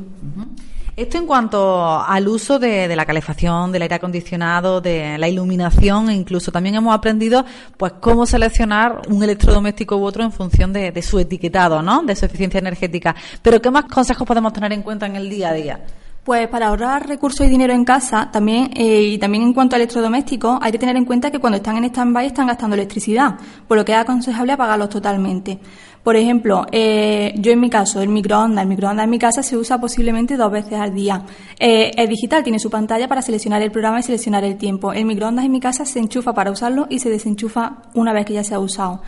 Esto 0.95 1.17
en 1.17 1.27
cuanto 1.27 2.01
al 2.01 2.29
uso 2.29 2.59
de, 2.59 2.95
la 2.95 3.05
calefacción, 3.05 3.73
del 3.73 3.81
aire 3.81 3.95
acondicionado, 3.95 4.79
de 4.79 5.17
la 5.17 5.27
iluminación, 5.27 6.09
e 6.09 6.13
incluso 6.13 6.49
también 6.49 6.75
hemos 6.75 6.95
aprendido 6.95 7.43
pues 7.75 7.91
cómo 7.99 8.25
seleccionar 8.25 9.01
un 9.09 9.21
electrodoméstico 9.21 9.97
u 9.97 10.05
otro 10.05 10.23
en 10.23 10.31
función 10.31 10.71
de, 10.71 10.93
de 10.93 11.01
su 11.01 11.19
etiquetado, 11.19 11.81
¿no? 11.81 12.03
De 12.03 12.15
su 12.15 12.25
eficiencia 12.25 12.59
energética. 12.59 13.13
Pero 13.41 13.61
¿qué 13.61 13.69
más 13.69 13.83
consejos 13.85 14.25
podemos 14.25 14.53
tener 14.53 14.71
en 14.71 14.81
cuenta 14.81 15.07
en 15.07 15.17
el 15.17 15.29
día 15.29 15.49
a 15.49 15.53
día? 15.53 15.79
Pues 16.23 16.47
para 16.49 16.67
ahorrar 16.67 17.07
recursos 17.07 17.47
y 17.47 17.49
dinero 17.49 17.73
en 17.73 17.83
casa, 17.83 18.29
también 18.31 18.69
eh, 18.75 19.01
y 19.01 19.17
también 19.17 19.43
en 19.43 19.53
cuanto 19.53 19.75
a 19.75 19.77
electrodomésticos, 19.77 20.59
hay 20.61 20.71
que 20.71 20.77
tener 20.77 20.95
en 20.95 21.03
cuenta 21.03 21.31
que 21.31 21.39
cuando 21.39 21.57
están 21.57 21.77
en 21.77 21.85
stand-by 21.85 22.27
están 22.27 22.45
gastando 22.45 22.75
electricidad, 22.75 23.39
por 23.67 23.75
lo 23.75 23.83
que 23.83 23.93
es 23.93 23.97
aconsejable 23.97 24.53
apagarlos 24.53 24.89
totalmente. 24.89 25.57
Por 26.03 26.15
ejemplo, 26.15 26.67
eh, 26.71 27.33
yo 27.37 27.51
en 27.51 27.59
mi 27.59 27.71
caso, 27.71 28.03
el 28.03 28.09
microondas, 28.09 28.61
el 28.61 28.69
microondas 28.69 29.05
en 29.05 29.09
mi 29.09 29.17
casa 29.17 29.41
se 29.41 29.57
usa 29.57 29.79
posiblemente 29.81 30.37
dos 30.37 30.51
veces 30.51 30.73
al 30.73 30.93
día. 30.93 31.25
Eh, 31.59 31.91
es 31.95 32.07
digital, 32.07 32.43
tiene 32.43 32.59
su 32.59 32.69
pantalla 32.69 33.07
para 33.07 33.23
seleccionar 33.23 33.63
el 33.63 33.71
programa 33.71 33.99
y 33.99 34.03
seleccionar 34.03 34.43
el 34.43 34.57
tiempo. 34.57 34.93
El 34.93 35.05
microondas 35.05 35.45
en 35.45 35.51
mi 35.51 35.59
casa 35.59 35.85
se 35.85 35.97
enchufa 35.97 36.33
para 36.33 36.51
usarlo 36.51 36.85
y 36.87 36.99
se 36.99 37.09
desenchufa 37.09 37.83
una 37.95 38.13
vez 38.13 38.27
que 38.27 38.33
ya 38.33 38.43
se 38.43 38.53
ha 38.53 38.59
usado. 38.59 39.01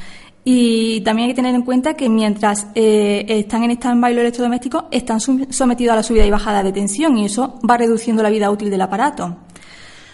Y 0.45 1.01
también 1.01 1.27
hay 1.27 1.33
que 1.33 1.37
tener 1.37 1.55
en 1.55 1.61
cuenta 1.61 1.93
que 1.93 2.09
mientras 2.09 2.67
eh, 2.75 3.25
están 3.27 3.63
en 3.63 3.71
stand-by 3.71 4.13
los 4.13 4.21
electrodomésticos, 4.21 4.85
están 4.91 5.19
sometidos 5.19 5.93
a 5.93 5.95
la 5.97 6.03
subida 6.03 6.25
y 6.25 6.31
bajada 6.31 6.63
de 6.63 6.73
tensión 6.73 7.17
y 7.17 7.25
eso 7.25 7.59
va 7.69 7.77
reduciendo 7.77 8.21
la 8.21 8.29
vida 8.29 8.51
útil 8.51 8.69
del 8.69 8.81
aparato. 8.81 9.37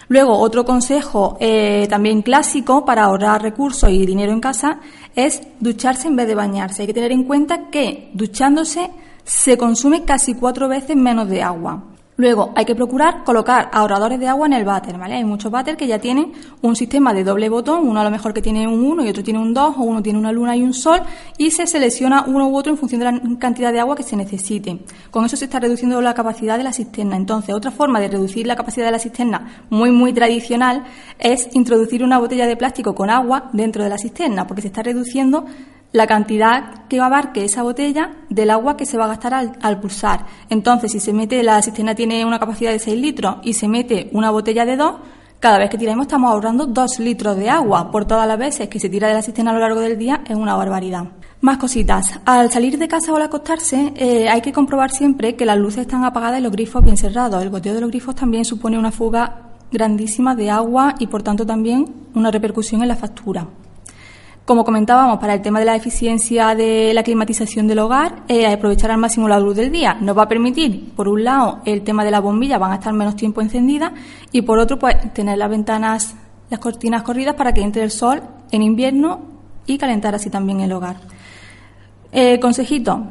Luego, 0.06 0.38
otro 0.38 0.64
consejo 0.64 1.36
eh, 1.40 1.86
también 1.88 2.22
clásico 2.22 2.84
para 2.84 3.04
ahorrar 3.04 3.42
recursos 3.42 3.90
y 3.90 4.04
dinero 4.06 4.32
en 4.32 4.40
casa 4.40 4.80
es 5.14 5.40
ducharse 5.60 6.08
en 6.08 6.16
vez 6.16 6.26
de 6.26 6.34
bañarse. 6.34 6.82
Hay 6.82 6.88
que 6.88 6.94
tener 6.94 7.12
en 7.12 7.24
cuenta 7.24 7.70
que 7.70 8.10
duchándose 8.14 8.90
se 9.24 9.56
consume 9.56 10.04
casi 10.04 10.34
cuatro 10.34 10.68
veces 10.68 10.96
menos 10.96 11.28
de 11.28 11.42
agua. 11.42 11.84
Luego, 12.20 12.52
hay 12.54 12.66
que 12.66 12.74
procurar 12.74 13.24
colocar 13.24 13.70
ahorradores 13.72 14.20
de 14.20 14.28
agua 14.28 14.46
en 14.46 14.52
el 14.52 14.66
váter, 14.66 14.98
¿vale? 14.98 15.14
Hay 15.14 15.24
muchos 15.24 15.50
váter 15.50 15.78
que 15.78 15.86
ya 15.86 15.98
tienen 15.98 16.32
un 16.60 16.76
sistema 16.76 17.14
de 17.14 17.24
doble 17.24 17.48
botón, 17.48 17.88
uno 17.88 17.98
a 17.98 18.04
lo 18.04 18.10
mejor 18.10 18.34
que 18.34 18.42
tiene 18.42 18.68
un 18.68 18.84
1 18.84 19.06
y 19.06 19.08
otro 19.08 19.22
tiene 19.22 19.38
un 19.38 19.54
2, 19.54 19.76
o 19.78 19.80
uno 19.84 20.02
tiene 20.02 20.18
una 20.18 20.30
luna 20.30 20.54
y 20.54 20.62
un 20.62 20.74
sol, 20.74 21.00
y 21.38 21.50
se 21.50 21.66
selecciona 21.66 22.24
uno 22.26 22.48
u 22.48 22.56
otro 22.58 22.72
en 22.72 22.76
función 22.76 22.98
de 22.98 23.10
la 23.10 23.20
cantidad 23.38 23.72
de 23.72 23.80
agua 23.80 23.96
que 23.96 24.02
se 24.02 24.16
necesite. 24.16 24.80
Con 25.10 25.24
eso 25.24 25.34
se 25.34 25.46
está 25.46 25.60
reduciendo 25.60 25.98
la 26.02 26.12
capacidad 26.12 26.58
de 26.58 26.64
la 26.64 26.74
cisterna. 26.74 27.16
Entonces, 27.16 27.54
otra 27.54 27.70
forma 27.70 28.00
de 28.00 28.08
reducir 28.08 28.46
la 28.46 28.54
capacidad 28.54 28.84
de 28.84 28.92
la 28.92 28.98
cisterna, 28.98 29.64
muy, 29.70 29.90
muy 29.90 30.12
tradicional, 30.12 30.84
es 31.18 31.48
introducir 31.54 32.04
una 32.04 32.18
botella 32.18 32.46
de 32.46 32.54
plástico 32.54 32.94
con 32.94 33.08
agua 33.08 33.48
dentro 33.54 33.82
de 33.82 33.88
la 33.88 33.96
cisterna, 33.96 34.46
porque 34.46 34.60
se 34.60 34.68
está 34.68 34.82
reduciendo 34.82 35.46
la 35.92 36.06
cantidad 36.06 36.86
que 36.88 37.00
abarque 37.00 37.44
esa 37.44 37.62
botella 37.62 38.12
del 38.28 38.50
agua 38.50 38.76
que 38.76 38.86
se 38.86 38.96
va 38.96 39.06
a 39.06 39.08
gastar 39.08 39.34
al, 39.34 39.80
pulsar. 39.80 40.26
Entonces, 40.48 40.92
si 40.92 41.00
se 41.00 41.12
mete, 41.12 41.42
la 41.42 41.60
cisterna 41.62 41.94
tiene 41.94 42.24
una 42.24 42.38
capacidad 42.38 42.70
de 42.70 42.78
6 42.78 43.00
litros 43.00 43.36
y 43.42 43.54
se 43.54 43.68
mete 43.68 44.08
una 44.12 44.30
botella 44.30 44.64
de 44.64 44.76
2, 44.76 44.94
cada 45.40 45.58
vez 45.58 45.70
que 45.70 45.78
tiramos 45.78 46.06
estamos 46.06 46.30
ahorrando 46.30 46.66
2 46.66 47.00
litros 47.00 47.36
de 47.36 47.50
agua. 47.50 47.90
Por 47.90 48.04
todas 48.04 48.28
las 48.28 48.38
veces 48.38 48.68
que 48.68 48.78
se 48.78 48.88
tira 48.88 49.08
de 49.08 49.14
la 49.14 49.22
cisterna 49.22 49.50
a 49.50 49.54
lo 49.54 49.60
largo 49.60 49.80
del 49.80 49.98
día 49.98 50.22
es 50.28 50.36
una 50.36 50.54
barbaridad. 50.54 51.04
Más 51.40 51.56
cositas. 51.56 52.20
Al 52.26 52.52
salir 52.52 52.78
de 52.78 52.86
casa 52.86 53.12
o 53.12 53.16
al 53.16 53.22
acostarse, 53.22 53.94
eh, 53.96 54.28
hay 54.28 54.42
que 54.42 54.52
comprobar 54.52 54.90
siempre 54.90 55.34
que 55.36 55.46
las 55.46 55.56
luces 55.56 55.80
están 55.82 56.04
apagadas 56.04 56.38
y 56.38 56.42
los 56.42 56.52
grifos 56.52 56.84
bien 56.84 56.98
cerrados. 56.98 57.42
El 57.42 57.48
goteo 57.48 57.74
de 57.74 57.80
los 57.80 57.90
grifos 57.90 58.14
también 58.14 58.44
supone 58.44 58.78
una 58.78 58.92
fuga 58.92 59.48
grandísima 59.72 60.34
de 60.34 60.50
agua 60.50 60.94
y, 60.98 61.06
por 61.06 61.22
tanto, 61.22 61.46
también 61.46 61.86
una 62.14 62.30
repercusión 62.30 62.82
en 62.82 62.88
la 62.88 62.96
factura. 62.96 63.46
Como 64.50 64.64
comentábamos, 64.64 65.20
para 65.20 65.34
el 65.34 65.42
tema 65.42 65.60
de 65.60 65.64
la 65.64 65.76
eficiencia 65.76 66.56
de 66.56 66.92
la 66.92 67.04
climatización 67.04 67.68
del 67.68 67.78
hogar, 67.78 68.24
eh, 68.26 68.52
aprovechar 68.52 68.90
al 68.90 68.98
máximo 68.98 69.28
la 69.28 69.38
luz 69.38 69.54
del 69.54 69.70
día 69.70 69.96
nos 70.00 70.18
va 70.18 70.24
a 70.24 70.28
permitir, 70.28 70.92
por 70.96 71.06
un 71.06 71.22
lado, 71.22 71.60
el 71.64 71.82
tema 71.82 72.04
de 72.04 72.10
la 72.10 72.18
bombilla 72.18 72.58
van 72.58 72.72
a 72.72 72.74
estar 72.74 72.92
menos 72.92 73.14
tiempo 73.14 73.40
encendidas 73.42 73.92
y, 74.32 74.42
por 74.42 74.58
otro, 74.58 74.76
pues 74.76 75.14
tener 75.14 75.38
las 75.38 75.48
ventanas, 75.50 76.16
las 76.50 76.58
cortinas 76.58 77.04
corridas 77.04 77.36
para 77.36 77.54
que 77.54 77.60
entre 77.60 77.84
el 77.84 77.92
sol 77.92 78.22
en 78.50 78.62
invierno 78.62 79.20
y 79.66 79.78
calentar 79.78 80.16
así 80.16 80.30
también 80.30 80.58
el 80.58 80.72
hogar. 80.72 80.96
Eh, 82.10 82.40
consejito, 82.40 83.06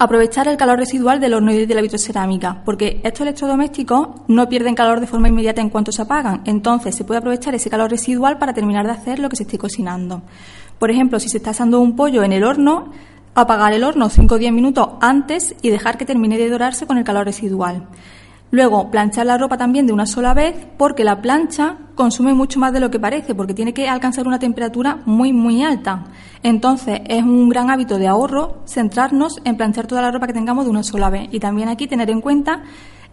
aprovechar 0.00 0.48
el 0.48 0.56
calor 0.56 0.78
residual 0.78 1.20
del 1.20 1.34
horno 1.34 1.52
y 1.52 1.66
de 1.66 1.74
la 1.74 1.82
vitrocerámica, 1.82 2.62
porque 2.64 3.02
estos 3.04 3.20
electrodomésticos 3.20 4.08
no 4.28 4.48
pierden 4.48 4.74
calor 4.74 4.98
de 4.98 5.06
forma 5.06 5.28
inmediata 5.28 5.60
en 5.60 5.68
cuanto 5.68 5.92
se 5.92 6.00
apagan, 6.00 6.40
entonces 6.46 6.94
se 6.94 7.04
puede 7.04 7.18
aprovechar 7.18 7.54
ese 7.54 7.68
calor 7.68 7.90
residual 7.90 8.38
para 8.38 8.54
terminar 8.54 8.86
de 8.86 8.92
hacer 8.92 9.18
lo 9.18 9.28
que 9.28 9.36
se 9.36 9.42
esté 9.42 9.58
cocinando. 9.58 10.22
Por 10.78 10.90
ejemplo, 10.90 11.20
si 11.20 11.28
se 11.28 11.36
está 11.36 11.50
asando 11.50 11.80
un 11.80 11.96
pollo 11.96 12.24
en 12.24 12.32
el 12.32 12.44
horno, 12.44 12.92
apagar 13.34 13.74
el 13.74 13.84
horno 13.84 14.08
5 14.08 14.36
o 14.36 14.38
10 14.38 14.54
minutos 14.54 14.88
antes 15.02 15.54
y 15.60 15.68
dejar 15.68 15.98
que 15.98 16.06
termine 16.06 16.38
de 16.38 16.48
dorarse 16.48 16.86
con 16.86 16.96
el 16.96 17.04
calor 17.04 17.26
residual. 17.26 17.86
Luego, 18.52 18.90
planchar 18.90 19.26
la 19.26 19.38
ropa 19.38 19.56
también 19.56 19.86
de 19.86 19.92
una 19.92 20.06
sola 20.06 20.34
vez 20.34 20.54
porque 20.76 21.04
la 21.04 21.22
plancha 21.22 21.78
consume 21.94 22.34
mucho 22.34 22.58
más 22.58 22.72
de 22.72 22.80
lo 22.80 22.90
que 22.90 22.98
parece 22.98 23.34
porque 23.34 23.54
tiene 23.54 23.72
que 23.72 23.88
alcanzar 23.88 24.26
una 24.26 24.40
temperatura 24.40 25.02
muy, 25.06 25.32
muy 25.32 25.62
alta. 25.62 26.04
Entonces, 26.42 27.00
es 27.06 27.22
un 27.22 27.48
gran 27.48 27.70
hábito 27.70 27.96
de 27.96 28.08
ahorro 28.08 28.62
centrarnos 28.66 29.40
en 29.44 29.56
planchar 29.56 29.86
toda 29.86 30.02
la 30.02 30.10
ropa 30.10 30.26
que 30.26 30.32
tengamos 30.32 30.64
de 30.64 30.70
una 30.70 30.82
sola 30.82 31.10
vez. 31.10 31.28
Y 31.30 31.38
también 31.38 31.68
aquí 31.68 31.86
tener 31.86 32.10
en 32.10 32.20
cuenta 32.20 32.64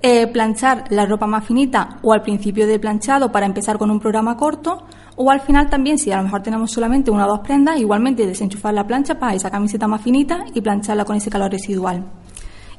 eh, 0.02 0.28
planchar 0.28 0.86
la 0.90 1.06
ropa 1.06 1.28
más 1.28 1.46
finita 1.46 1.98
o 2.02 2.14
al 2.14 2.22
principio 2.22 2.66
del 2.66 2.80
planchado 2.80 3.32
para 3.32 3.46
empezar 3.46 3.78
con 3.78 3.92
un 3.92 4.00
programa 4.00 4.38
corto 4.38 4.86
o 5.16 5.32
al 5.32 5.42
final 5.42 5.70
también, 5.70 5.98
si 5.98 6.12
a 6.12 6.18
lo 6.18 6.24
mejor 6.24 6.44
tenemos 6.44 6.72
solamente 6.72 7.10
una 7.10 7.26
o 7.26 7.30
dos 7.30 7.40
prendas, 7.40 7.80
igualmente 7.80 8.26
desenchufar 8.26 8.74
la 8.74 8.86
plancha 8.86 9.20
para 9.20 9.34
esa 9.34 9.50
camiseta 9.50 9.88
más 9.88 10.02
finita 10.02 10.46
y 10.54 10.62
plancharla 10.62 11.06
con 11.06 11.16
ese 11.16 11.32
calor 11.32 11.52
residual. 11.52 12.06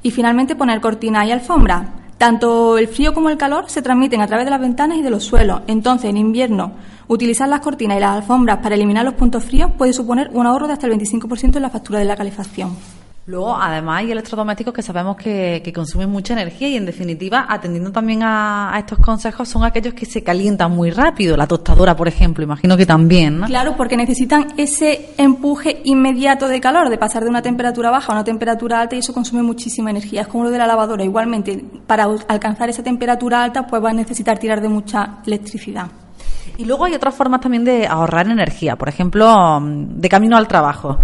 Y 0.02 0.12
finalmente 0.12 0.54
poner 0.54 0.80
cortina 0.80 1.26
y 1.26 1.32
alfombra. 1.32 2.07
Tanto 2.18 2.78
el 2.78 2.88
frío 2.88 3.14
como 3.14 3.30
el 3.30 3.38
calor 3.38 3.70
se 3.70 3.80
transmiten 3.80 4.20
a 4.20 4.26
través 4.26 4.44
de 4.44 4.50
las 4.50 4.60
ventanas 4.60 4.98
y 4.98 5.02
de 5.02 5.10
los 5.10 5.22
suelos. 5.22 5.62
Entonces, 5.68 6.10
en 6.10 6.16
invierno, 6.16 6.72
utilizar 7.06 7.48
las 7.48 7.60
cortinas 7.60 7.96
y 7.96 8.00
las 8.00 8.16
alfombras 8.16 8.58
para 8.58 8.74
eliminar 8.74 9.04
los 9.04 9.14
puntos 9.14 9.44
fríos 9.44 9.70
puede 9.78 9.92
suponer 9.92 10.28
un 10.32 10.44
ahorro 10.44 10.66
de 10.66 10.72
hasta 10.72 10.88
el 10.88 10.94
25% 10.94 11.56
en 11.56 11.62
la 11.62 11.70
factura 11.70 12.00
de 12.00 12.04
la 12.04 12.16
calefacción. 12.16 12.76
Luego, 13.28 13.54
además, 13.54 13.98
hay 13.98 14.10
electrodomésticos 14.10 14.72
que 14.72 14.80
sabemos 14.80 15.14
que, 15.14 15.70
consumen 15.74 16.08
mucha 16.08 16.32
energía 16.32 16.68
y, 16.68 16.76
en 16.76 16.86
definitiva, 16.86 17.44
atendiendo 17.46 17.92
también 17.92 18.22
a, 18.22 18.74
estos 18.78 18.98
consejos, 19.00 19.46
son 19.46 19.64
aquellos 19.64 19.92
que 19.92 20.06
se 20.06 20.24
calientan 20.24 20.72
muy 20.72 20.90
rápido. 20.90 21.36
La 21.36 21.46
tostadora, 21.46 21.94
por 21.94 22.08
ejemplo, 22.08 22.42
imagino 22.42 22.74
que 22.74 22.86
también, 22.86 23.40
¿no? 23.40 23.46
Claro, 23.46 23.76
porque 23.76 23.98
necesitan 23.98 24.54
ese 24.56 25.10
empuje 25.18 25.82
inmediato 25.84 26.48
de 26.48 26.58
calor, 26.58 26.88
de 26.88 26.96
pasar 26.96 27.22
de 27.22 27.28
una 27.28 27.42
temperatura 27.42 27.90
baja 27.90 28.12
a 28.12 28.14
una 28.14 28.24
temperatura 28.24 28.80
alta 28.80 28.96
y 28.96 29.00
eso 29.00 29.12
consume 29.12 29.42
muchísima 29.42 29.90
energía. 29.90 30.22
Es 30.22 30.28
como 30.28 30.44
lo 30.44 30.50
de 30.50 30.56
la 30.56 30.66
lavadora. 30.66 31.04
Igualmente, 31.04 31.62
para 31.86 32.04
alcanzar 32.28 32.70
esa 32.70 32.82
temperatura 32.82 33.44
alta, 33.44 33.66
pues 33.66 33.84
va 33.84 33.90
a 33.90 33.92
necesitar 33.92 34.38
tirar 34.38 34.62
de 34.62 34.70
mucha 34.70 35.18
electricidad. 35.26 35.88
Y 36.56 36.64
luego 36.64 36.86
hay 36.86 36.94
otras 36.94 37.14
formas 37.14 37.42
también 37.42 37.62
de 37.62 37.86
ahorrar 37.86 38.26
energía, 38.26 38.76
por 38.76 38.88
ejemplo, 38.88 39.60
de 39.60 40.08
camino 40.08 40.38
al 40.38 40.48
trabajo. 40.48 40.98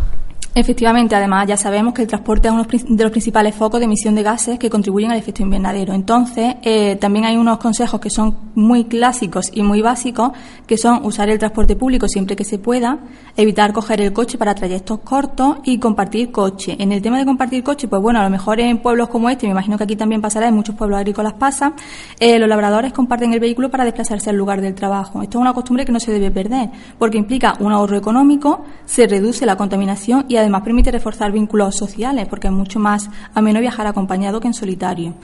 Efectivamente, 0.56 1.16
además 1.16 1.48
ya 1.48 1.56
sabemos 1.56 1.94
que 1.94 2.02
el 2.02 2.06
transporte 2.06 2.46
es 2.46 2.54
uno 2.54 2.62
de 2.62 3.02
los 3.02 3.10
principales 3.10 3.56
focos 3.56 3.80
de 3.80 3.86
emisión 3.86 4.14
de 4.14 4.22
gases 4.22 4.56
que 4.56 4.70
contribuyen 4.70 5.10
al 5.10 5.18
efecto 5.18 5.42
invernadero. 5.42 5.92
Entonces, 5.94 6.54
eh, 6.62 6.94
también 7.00 7.24
hay 7.24 7.36
unos 7.36 7.58
consejos 7.58 7.98
que 7.98 8.08
son 8.08 8.36
muy 8.54 8.84
clásicos 8.84 9.50
y 9.52 9.62
muy 9.62 9.82
básicos, 9.82 10.30
que 10.68 10.76
son 10.78 11.04
usar 11.04 11.28
el 11.28 11.40
transporte 11.40 11.74
público 11.74 12.06
siempre 12.06 12.36
que 12.36 12.44
se 12.44 12.58
pueda, 12.58 13.00
evitar 13.36 13.72
coger 13.72 14.00
el 14.00 14.12
coche 14.12 14.38
para 14.38 14.54
trayectos 14.54 15.00
cortos 15.00 15.56
y 15.64 15.78
compartir 15.78 16.30
coche. 16.30 16.76
En 16.78 16.92
el 16.92 17.02
tema 17.02 17.18
de 17.18 17.24
compartir 17.24 17.64
coche, 17.64 17.88
pues 17.88 18.00
bueno, 18.00 18.20
a 18.20 18.22
lo 18.22 18.30
mejor 18.30 18.60
en 18.60 18.78
pueblos 18.78 19.08
como 19.08 19.30
este, 19.30 19.46
me 19.46 19.52
imagino 19.52 19.76
que 19.76 19.82
aquí 19.82 19.96
también 19.96 20.20
pasará, 20.20 20.46
en 20.46 20.54
muchos 20.54 20.76
pueblos 20.76 21.00
agrícolas 21.00 21.32
pasa, 21.32 21.72
eh, 22.20 22.38
los 22.38 22.48
labradores 22.48 22.92
comparten 22.92 23.32
el 23.32 23.40
vehículo 23.40 23.72
para 23.72 23.84
desplazarse 23.84 24.30
al 24.30 24.36
lugar 24.36 24.60
del 24.60 24.76
trabajo. 24.76 25.20
Esto 25.20 25.38
es 25.38 25.42
una 25.42 25.52
costumbre 25.52 25.84
que 25.84 25.90
no 25.90 25.98
se 25.98 26.12
debe 26.12 26.30
perder, 26.30 26.70
porque 26.96 27.18
implica 27.18 27.54
un 27.58 27.72
ahorro 27.72 27.96
económico, 27.96 28.64
se 28.84 29.08
reduce 29.08 29.46
la 29.46 29.56
contaminación 29.56 30.26
y 30.28 30.36
además 30.36 30.43
permite 30.62 30.90
reforzar 30.90 31.32
vínculos 31.32 31.76
sociales, 31.76 32.26
porque 32.28 32.48
es 32.48 32.52
mucho 32.52 32.78
más 32.78 33.10
ameno 33.34 33.60
viajar 33.60 33.86
acompañado 33.86 34.40
que 34.40 34.48
en 34.48 34.54
solitario. 34.54 35.14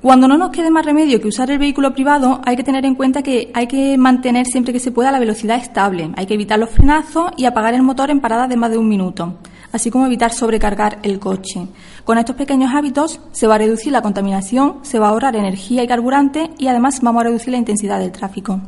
Cuando 0.00 0.28
no 0.28 0.38
nos 0.38 0.50
quede 0.50 0.70
más 0.70 0.86
remedio 0.86 1.20
que 1.20 1.26
usar 1.26 1.50
el 1.50 1.58
vehículo 1.58 1.92
privado, 1.92 2.40
hay 2.44 2.54
que 2.54 2.62
tener 2.62 2.84
en 2.84 2.94
cuenta 2.94 3.20
que 3.22 3.50
hay 3.52 3.66
que 3.66 3.98
mantener 3.98 4.46
siempre 4.46 4.72
que 4.72 4.78
se 4.78 4.92
pueda 4.92 5.10
la 5.10 5.18
velocidad 5.18 5.56
estable. 5.56 6.12
Hay 6.14 6.26
que 6.26 6.34
evitar 6.34 6.56
los 6.56 6.70
frenazos 6.70 7.32
y 7.36 7.46
apagar 7.46 7.74
el 7.74 7.82
motor 7.82 8.08
en 8.10 8.20
paradas 8.20 8.48
de 8.48 8.56
más 8.56 8.70
de 8.70 8.78
un 8.78 8.88
minuto, 8.88 9.38
así 9.72 9.90
como 9.90 10.06
evitar 10.06 10.32
sobrecargar 10.32 11.00
el 11.02 11.18
coche. 11.18 11.66
Con 12.04 12.16
estos 12.16 12.36
pequeños 12.36 12.72
hábitos 12.72 13.20
se 13.32 13.48
va 13.48 13.56
a 13.56 13.58
reducir 13.58 13.92
la 13.92 14.00
contaminación, 14.00 14.76
se 14.82 15.00
va 15.00 15.08
a 15.08 15.10
ahorrar 15.10 15.34
energía 15.34 15.82
y 15.82 15.88
carburante 15.88 16.50
y 16.58 16.68
además 16.68 17.00
vamos 17.02 17.22
a 17.22 17.24
reducir 17.24 17.50
la 17.50 17.58
intensidad 17.58 17.98
del 17.98 18.12
tráfico. 18.12 18.60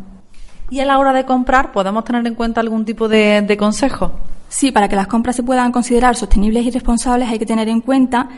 ¿Y 0.69 0.81
a 0.81 0.85
la 0.85 0.99
hora 0.99 1.13
de 1.13 1.27
comprar 1.27 1.71
podemos 1.71 2.03
tener 2.05 2.27
en 2.27 2.35
cuenta 2.35 2.61
algún 2.61 2.85
tipo 2.85 3.09
de, 3.09 3.43
de 3.43 3.57
consejo? 3.57 4.11
Sí, 4.51 4.73
para 4.73 4.89
que 4.89 4.97
las 4.97 5.07
compras 5.07 5.37
se 5.37 5.45
puedan 5.45 5.71
considerar 5.71 6.17
sostenibles 6.17 6.67
y 6.67 6.71
responsables 6.73 7.29
hay 7.29 7.39
que 7.39 7.47
tener 7.47 7.69
en 7.69 7.81
cuenta 7.81 8.29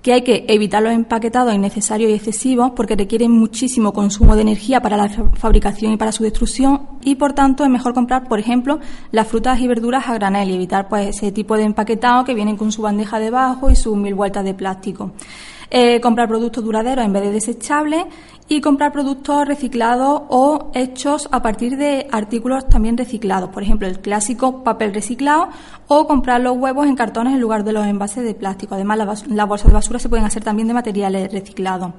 que 0.00 0.12
hay 0.12 0.22
que 0.22 0.44
evitar 0.46 0.80
los 0.80 0.92
empaquetados 0.92 1.52
innecesarios 1.52 2.08
y 2.08 2.14
excesivos 2.14 2.70
porque 2.76 2.94
requieren 2.94 3.32
muchísimo 3.32 3.92
consumo 3.92 4.36
de 4.36 4.42
energía 4.42 4.80
para 4.80 4.96
la 4.96 5.08
fabricación 5.08 5.90
y 5.90 5.96
para 5.96 6.12
su 6.12 6.22
destrucción 6.22 6.82
y 7.02 7.16
por 7.16 7.32
tanto 7.32 7.64
es 7.64 7.70
mejor 7.70 7.94
comprar, 7.94 8.28
por 8.28 8.38
ejemplo, 8.38 8.78
las 9.10 9.26
frutas 9.26 9.58
y 9.58 9.66
verduras 9.66 10.08
a 10.08 10.14
granel 10.14 10.50
y 10.50 10.54
evitar 10.54 10.88
pues 10.88 11.08
ese 11.08 11.32
tipo 11.32 11.56
de 11.56 11.64
empaquetado 11.64 12.24
que 12.24 12.34
vienen 12.34 12.56
con 12.56 12.70
su 12.70 12.82
bandeja 12.82 13.18
debajo 13.18 13.68
y 13.68 13.74
sus 13.74 13.96
mil 13.96 14.14
vueltas 14.14 14.44
de 14.44 14.54
plástico. 14.54 15.10
Comprar 16.02 16.28
productos 16.28 16.64
duraderos 16.64 17.04
en 17.04 17.12
vez 17.12 17.22
de 17.22 17.32
desechables 17.32 18.04
y 18.48 18.60
comprar 18.60 18.92
productos 18.92 19.46
reciclados 19.46 20.22
o 20.28 20.70
hechos 20.74 21.28
a 21.32 21.42
partir 21.42 21.76
de 21.76 22.06
artículos 22.12 22.68
también 22.68 22.96
reciclados, 22.96 23.50
por 23.50 23.64
ejemplo 23.64 23.88
el 23.88 23.98
clásico 23.98 24.62
papel 24.62 24.94
reciclado 24.94 25.48
o 25.88 26.06
comprar 26.06 26.40
los 26.40 26.56
huevos 26.56 26.86
en 26.86 26.94
cartones 26.94 27.34
en 27.34 27.40
lugar 27.40 27.64
de 27.64 27.72
los 27.72 27.84
envases 27.84 28.22
de 28.22 28.34
plástico. 28.34 28.76
Además 28.76 29.26
las 29.26 29.48
bolsas 29.48 29.66
de 29.66 29.74
basura 29.74 29.98
se 29.98 30.08
pueden 30.08 30.24
hacer 30.24 30.44
también 30.44 30.68
de 30.68 30.74
materiales 30.74 31.32
reciclados. 31.32 31.90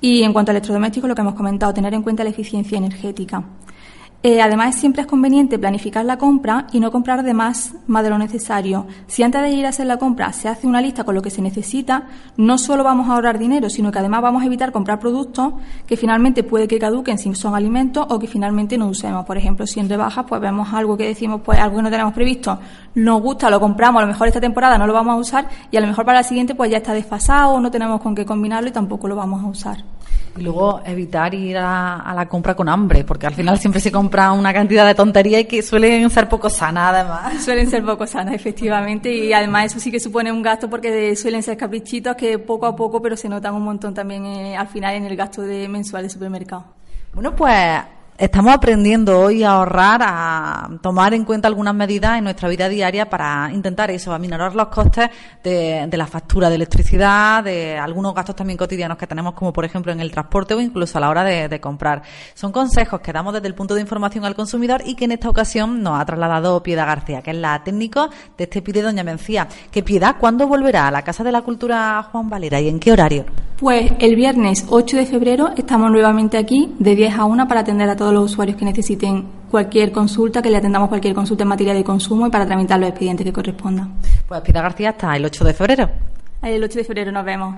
Y 0.00 0.22
en 0.24 0.32
cuanto 0.32 0.50
a 0.50 0.52
electrodomésticos, 0.52 1.08
lo 1.08 1.14
que 1.14 1.20
hemos 1.20 1.34
comentado, 1.34 1.72
tener 1.72 1.94
en 1.94 2.02
cuenta 2.02 2.24
la 2.24 2.30
eficiencia 2.30 2.76
energética. 2.76 3.44
Eh, 4.26 4.40
además, 4.40 4.76
siempre 4.76 5.02
es 5.02 5.06
conveniente 5.06 5.58
planificar 5.58 6.02
la 6.02 6.16
compra 6.16 6.66
y 6.72 6.80
no 6.80 6.90
comprar 6.90 7.24
de 7.24 7.34
más, 7.34 7.74
más 7.86 8.02
de 8.02 8.08
lo 8.08 8.16
necesario. 8.16 8.86
Si 9.06 9.22
antes 9.22 9.42
de 9.42 9.50
ir 9.50 9.66
a 9.66 9.68
hacer 9.68 9.84
la 9.84 9.98
compra 9.98 10.32
se 10.32 10.48
hace 10.48 10.66
una 10.66 10.80
lista 10.80 11.04
con 11.04 11.14
lo 11.14 11.20
que 11.20 11.28
se 11.28 11.42
necesita, 11.42 12.04
no 12.38 12.56
solo 12.56 12.82
vamos 12.82 13.10
a 13.10 13.16
ahorrar 13.16 13.38
dinero, 13.38 13.68
sino 13.68 13.92
que 13.92 13.98
además 13.98 14.22
vamos 14.22 14.42
a 14.42 14.46
evitar 14.46 14.72
comprar 14.72 14.98
productos 14.98 15.52
que 15.86 15.98
finalmente 15.98 16.42
puede 16.42 16.66
que 16.66 16.78
caduquen 16.78 17.18
si 17.18 17.34
son 17.34 17.54
alimentos 17.54 18.06
o 18.08 18.18
que 18.18 18.26
finalmente 18.26 18.78
no 18.78 18.88
usemos. 18.88 19.26
Por 19.26 19.36
ejemplo, 19.36 19.66
si 19.66 19.80
en 19.80 19.90
rebajas 19.90 20.24
pues 20.26 20.40
vemos 20.40 20.72
algo 20.72 20.96
que 20.96 21.06
decimos, 21.06 21.42
pues 21.44 21.58
algo 21.58 21.76
que 21.76 21.82
no 21.82 21.90
tenemos 21.90 22.14
previsto, 22.14 22.58
nos 22.94 23.20
gusta, 23.20 23.50
lo 23.50 23.60
compramos, 23.60 24.00
a 24.00 24.06
lo 24.06 24.12
mejor 24.12 24.28
esta 24.28 24.40
temporada 24.40 24.78
no 24.78 24.86
lo 24.86 24.94
vamos 24.94 25.16
a 25.16 25.18
usar 25.18 25.48
y 25.70 25.76
a 25.76 25.82
lo 25.82 25.86
mejor 25.86 26.06
para 26.06 26.20
la 26.20 26.24
siguiente 26.24 26.54
pues 26.54 26.70
ya 26.70 26.78
está 26.78 26.94
desfasado, 26.94 27.60
no 27.60 27.70
tenemos 27.70 28.00
con 28.00 28.14
qué 28.14 28.24
combinarlo 28.24 28.70
y 28.70 28.72
tampoco 28.72 29.06
lo 29.06 29.16
vamos 29.16 29.44
a 29.44 29.48
usar. 29.48 29.84
Y 30.36 30.42
luego 30.42 30.80
evitar 30.84 31.32
ir 31.34 31.56
a, 31.58 32.12
la 32.14 32.26
compra 32.28 32.54
con 32.54 32.68
hambre, 32.68 33.04
porque 33.04 33.26
al 33.26 33.34
final 33.34 33.58
siempre 33.58 33.80
se 33.80 33.92
compra 33.92 34.32
una 34.32 34.52
cantidad 34.52 34.86
de 34.86 34.94
tonterías 34.94 35.42
y 35.42 35.44
que 35.44 35.62
suelen 35.62 36.10
ser 36.10 36.28
poco 36.28 36.50
sanas 36.50 36.92
además. 36.92 37.44
Suelen 37.44 37.70
ser 37.70 37.84
poco 37.84 38.06
sanas, 38.06 38.34
efectivamente, 38.34 39.14
y 39.14 39.32
además 39.32 39.66
eso 39.66 39.80
sí 39.80 39.90
que 39.90 40.00
supone 40.00 40.32
un 40.32 40.42
gasto 40.42 40.68
porque 40.68 41.14
suelen 41.14 41.42
ser 41.42 41.56
caprichitos 41.56 42.16
que 42.16 42.38
poco 42.38 42.66
a 42.66 42.74
poco, 42.74 43.00
pero 43.00 43.16
se 43.16 43.28
notan 43.28 43.54
un 43.54 43.62
montón 43.62 43.94
también 43.94 44.26
eh, 44.26 44.56
al 44.56 44.68
final 44.68 44.94
en 44.94 45.04
el 45.04 45.16
gasto 45.16 45.42
de 45.42 45.68
mensual 45.68 46.02
de 46.02 46.10
supermercado. 46.10 46.64
Bueno, 47.12 47.34
pues 47.36 47.80
Estamos 48.16 48.54
aprendiendo 48.54 49.18
hoy 49.18 49.42
a 49.42 49.54
ahorrar, 49.54 50.00
a 50.04 50.70
tomar 50.80 51.14
en 51.14 51.24
cuenta 51.24 51.48
algunas 51.48 51.74
medidas 51.74 52.16
en 52.16 52.22
nuestra 52.22 52.48
vida 52.48 52.68
diaria 52.68 53.10
para 53.10 53.50
intentar 53.52 53.90
eso, 53.90 54.12
aminorar 54.12 54.54
los 54.54 54.68
costes 54.68 55.10
de, 55.42 55.88
la 55.90 56.06
factura 56.06 56.48
de 56.48 56.54
electricidad, 56.54 57.42
de 57.42 57.76
algunos 57.76 58.14
gastos 58.14 58.36
también 58.36 58.56
cotidianos 58.56 58.98
que 58.98 59.08
tenemos, 59.08 59.34
como 59.34 59.52
por 59.52 59.64
ejemplo 59.64 59.90
en 59.90 59.98
el 59.98 60.12
transporte 60.12 60.54
o 60.54 60.60
incluso 60.60 60.96
a 60.96 61.00
la 61.00 61.10
hora 61.10 61.24
de, 61.24 61.60
comprar. 61.60 62.02
Son 62.34 62.52
consejos 62.52 63.00
que 63.00 63.12
damos 63.12 63.34
desde 63.34 63.48
el 63.48 63.56
punto 63.56 63.74
de 63.74 63.80
información 63.80 64.24
al 64.24 64.36
consumidor 64.36 64.82
y 64.86 64.94
que 64.94 65.06
en 65.06 65.12
esta 65.12 65.28
ocasión 65.28 65.82
nos 65.82 66.00
ha 66.00 66.04
trasladado 66.04 66.62
Piedad 66.62 66.86
García, 66.86 67.20
que 67.20 67.32
es 67.32 67.36
la 67.36 67.64
técnico 67.64 68.10
de 68.38 68.44
este 68.44 68.62
PIDE 68.62 68.82
Doña 68.82 69.02
Mencía. 69.02 69.48
¿Qué 69.72 69.82
Piedad, 69.82 70.18
¿cuándo 70.20 70.46
volverá 70.46 70.86
a 70.86 70.92
la 70.92 71.02
Casa 71.02 71.24
de 71.24 71.32
la 71.32 71.42
Cultura 71.42 72.00
Juan 72.12 72.30
Valera 72.30 72.60
y 72.60 72.68
en 72.68 72.78
qué 72.78 72.92
horario? 72.92 73.24
Pues 73.58 73.92
el 74.00 74.16
viernes 74.16 74.66
8 74.68 74.96
de 74.96 75.06
febrero 75.06 75.50
estamos 75.56 75.88
nuevamente 75.88 76.36
aquí 76.36 76.74
de 76.80 76.96
10 76.96 77.18
a 77.18 77.24
1 77.24 77.46
para 77.46 77.60
atender 77.60 77.88
a 77.88 77.94
todos 77.94 78.12
los 78.12 78.32
usuarios 78.32 78.56
que 78.56 78.64
necesiten 78.64 79.26
cualquier 79.48 79.92
consulta, 79.92 80.42
que 80.42 80.50
le 80.50 80.56
atendamos 80.56 80.88
cualquier 80.88 81.14
consulta 81.14 81.44
en 81.44 81.50
materia 81.50 81.72
de 81.72 81.84
consumo 81.84 82.26
y 82.26 82.30
para 82.30 82.46
tramitar 82.46 82.80
los 82.80 82.88
expedientes 82.88 83.24
que 83.24 83.32
correspondan. 83.32 83.94
Pues 84.26 84.40
Pida 84.40 84.60
García 84.60 84.90
hasta 84.90 85.16
el 85.16 85.24
8 85.24 85.44
de 85.44 85.54
febrero. 85.54 85.90
El 86.42 86.64
8 86.64 86.78
de 86.78 86.84
febrero 86.84 87.12
nos 87.12 87.24
vemos. 87.24 87.54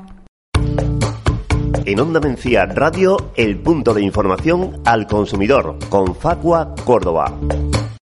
En 1.87 2.01
Onda 2.01 2.21
Mencía 2.21 2.67
Radio, 2.67 3.17
el 3.35 3.59
punto 3.59 3.95
de 3.95 4.03
información 4.03 4.83
al 4.85 5.07
consumidor 5.07 5.79
con 5.89 6.15
Facua 6.15 6.75
Córdoba. 6.85 7.33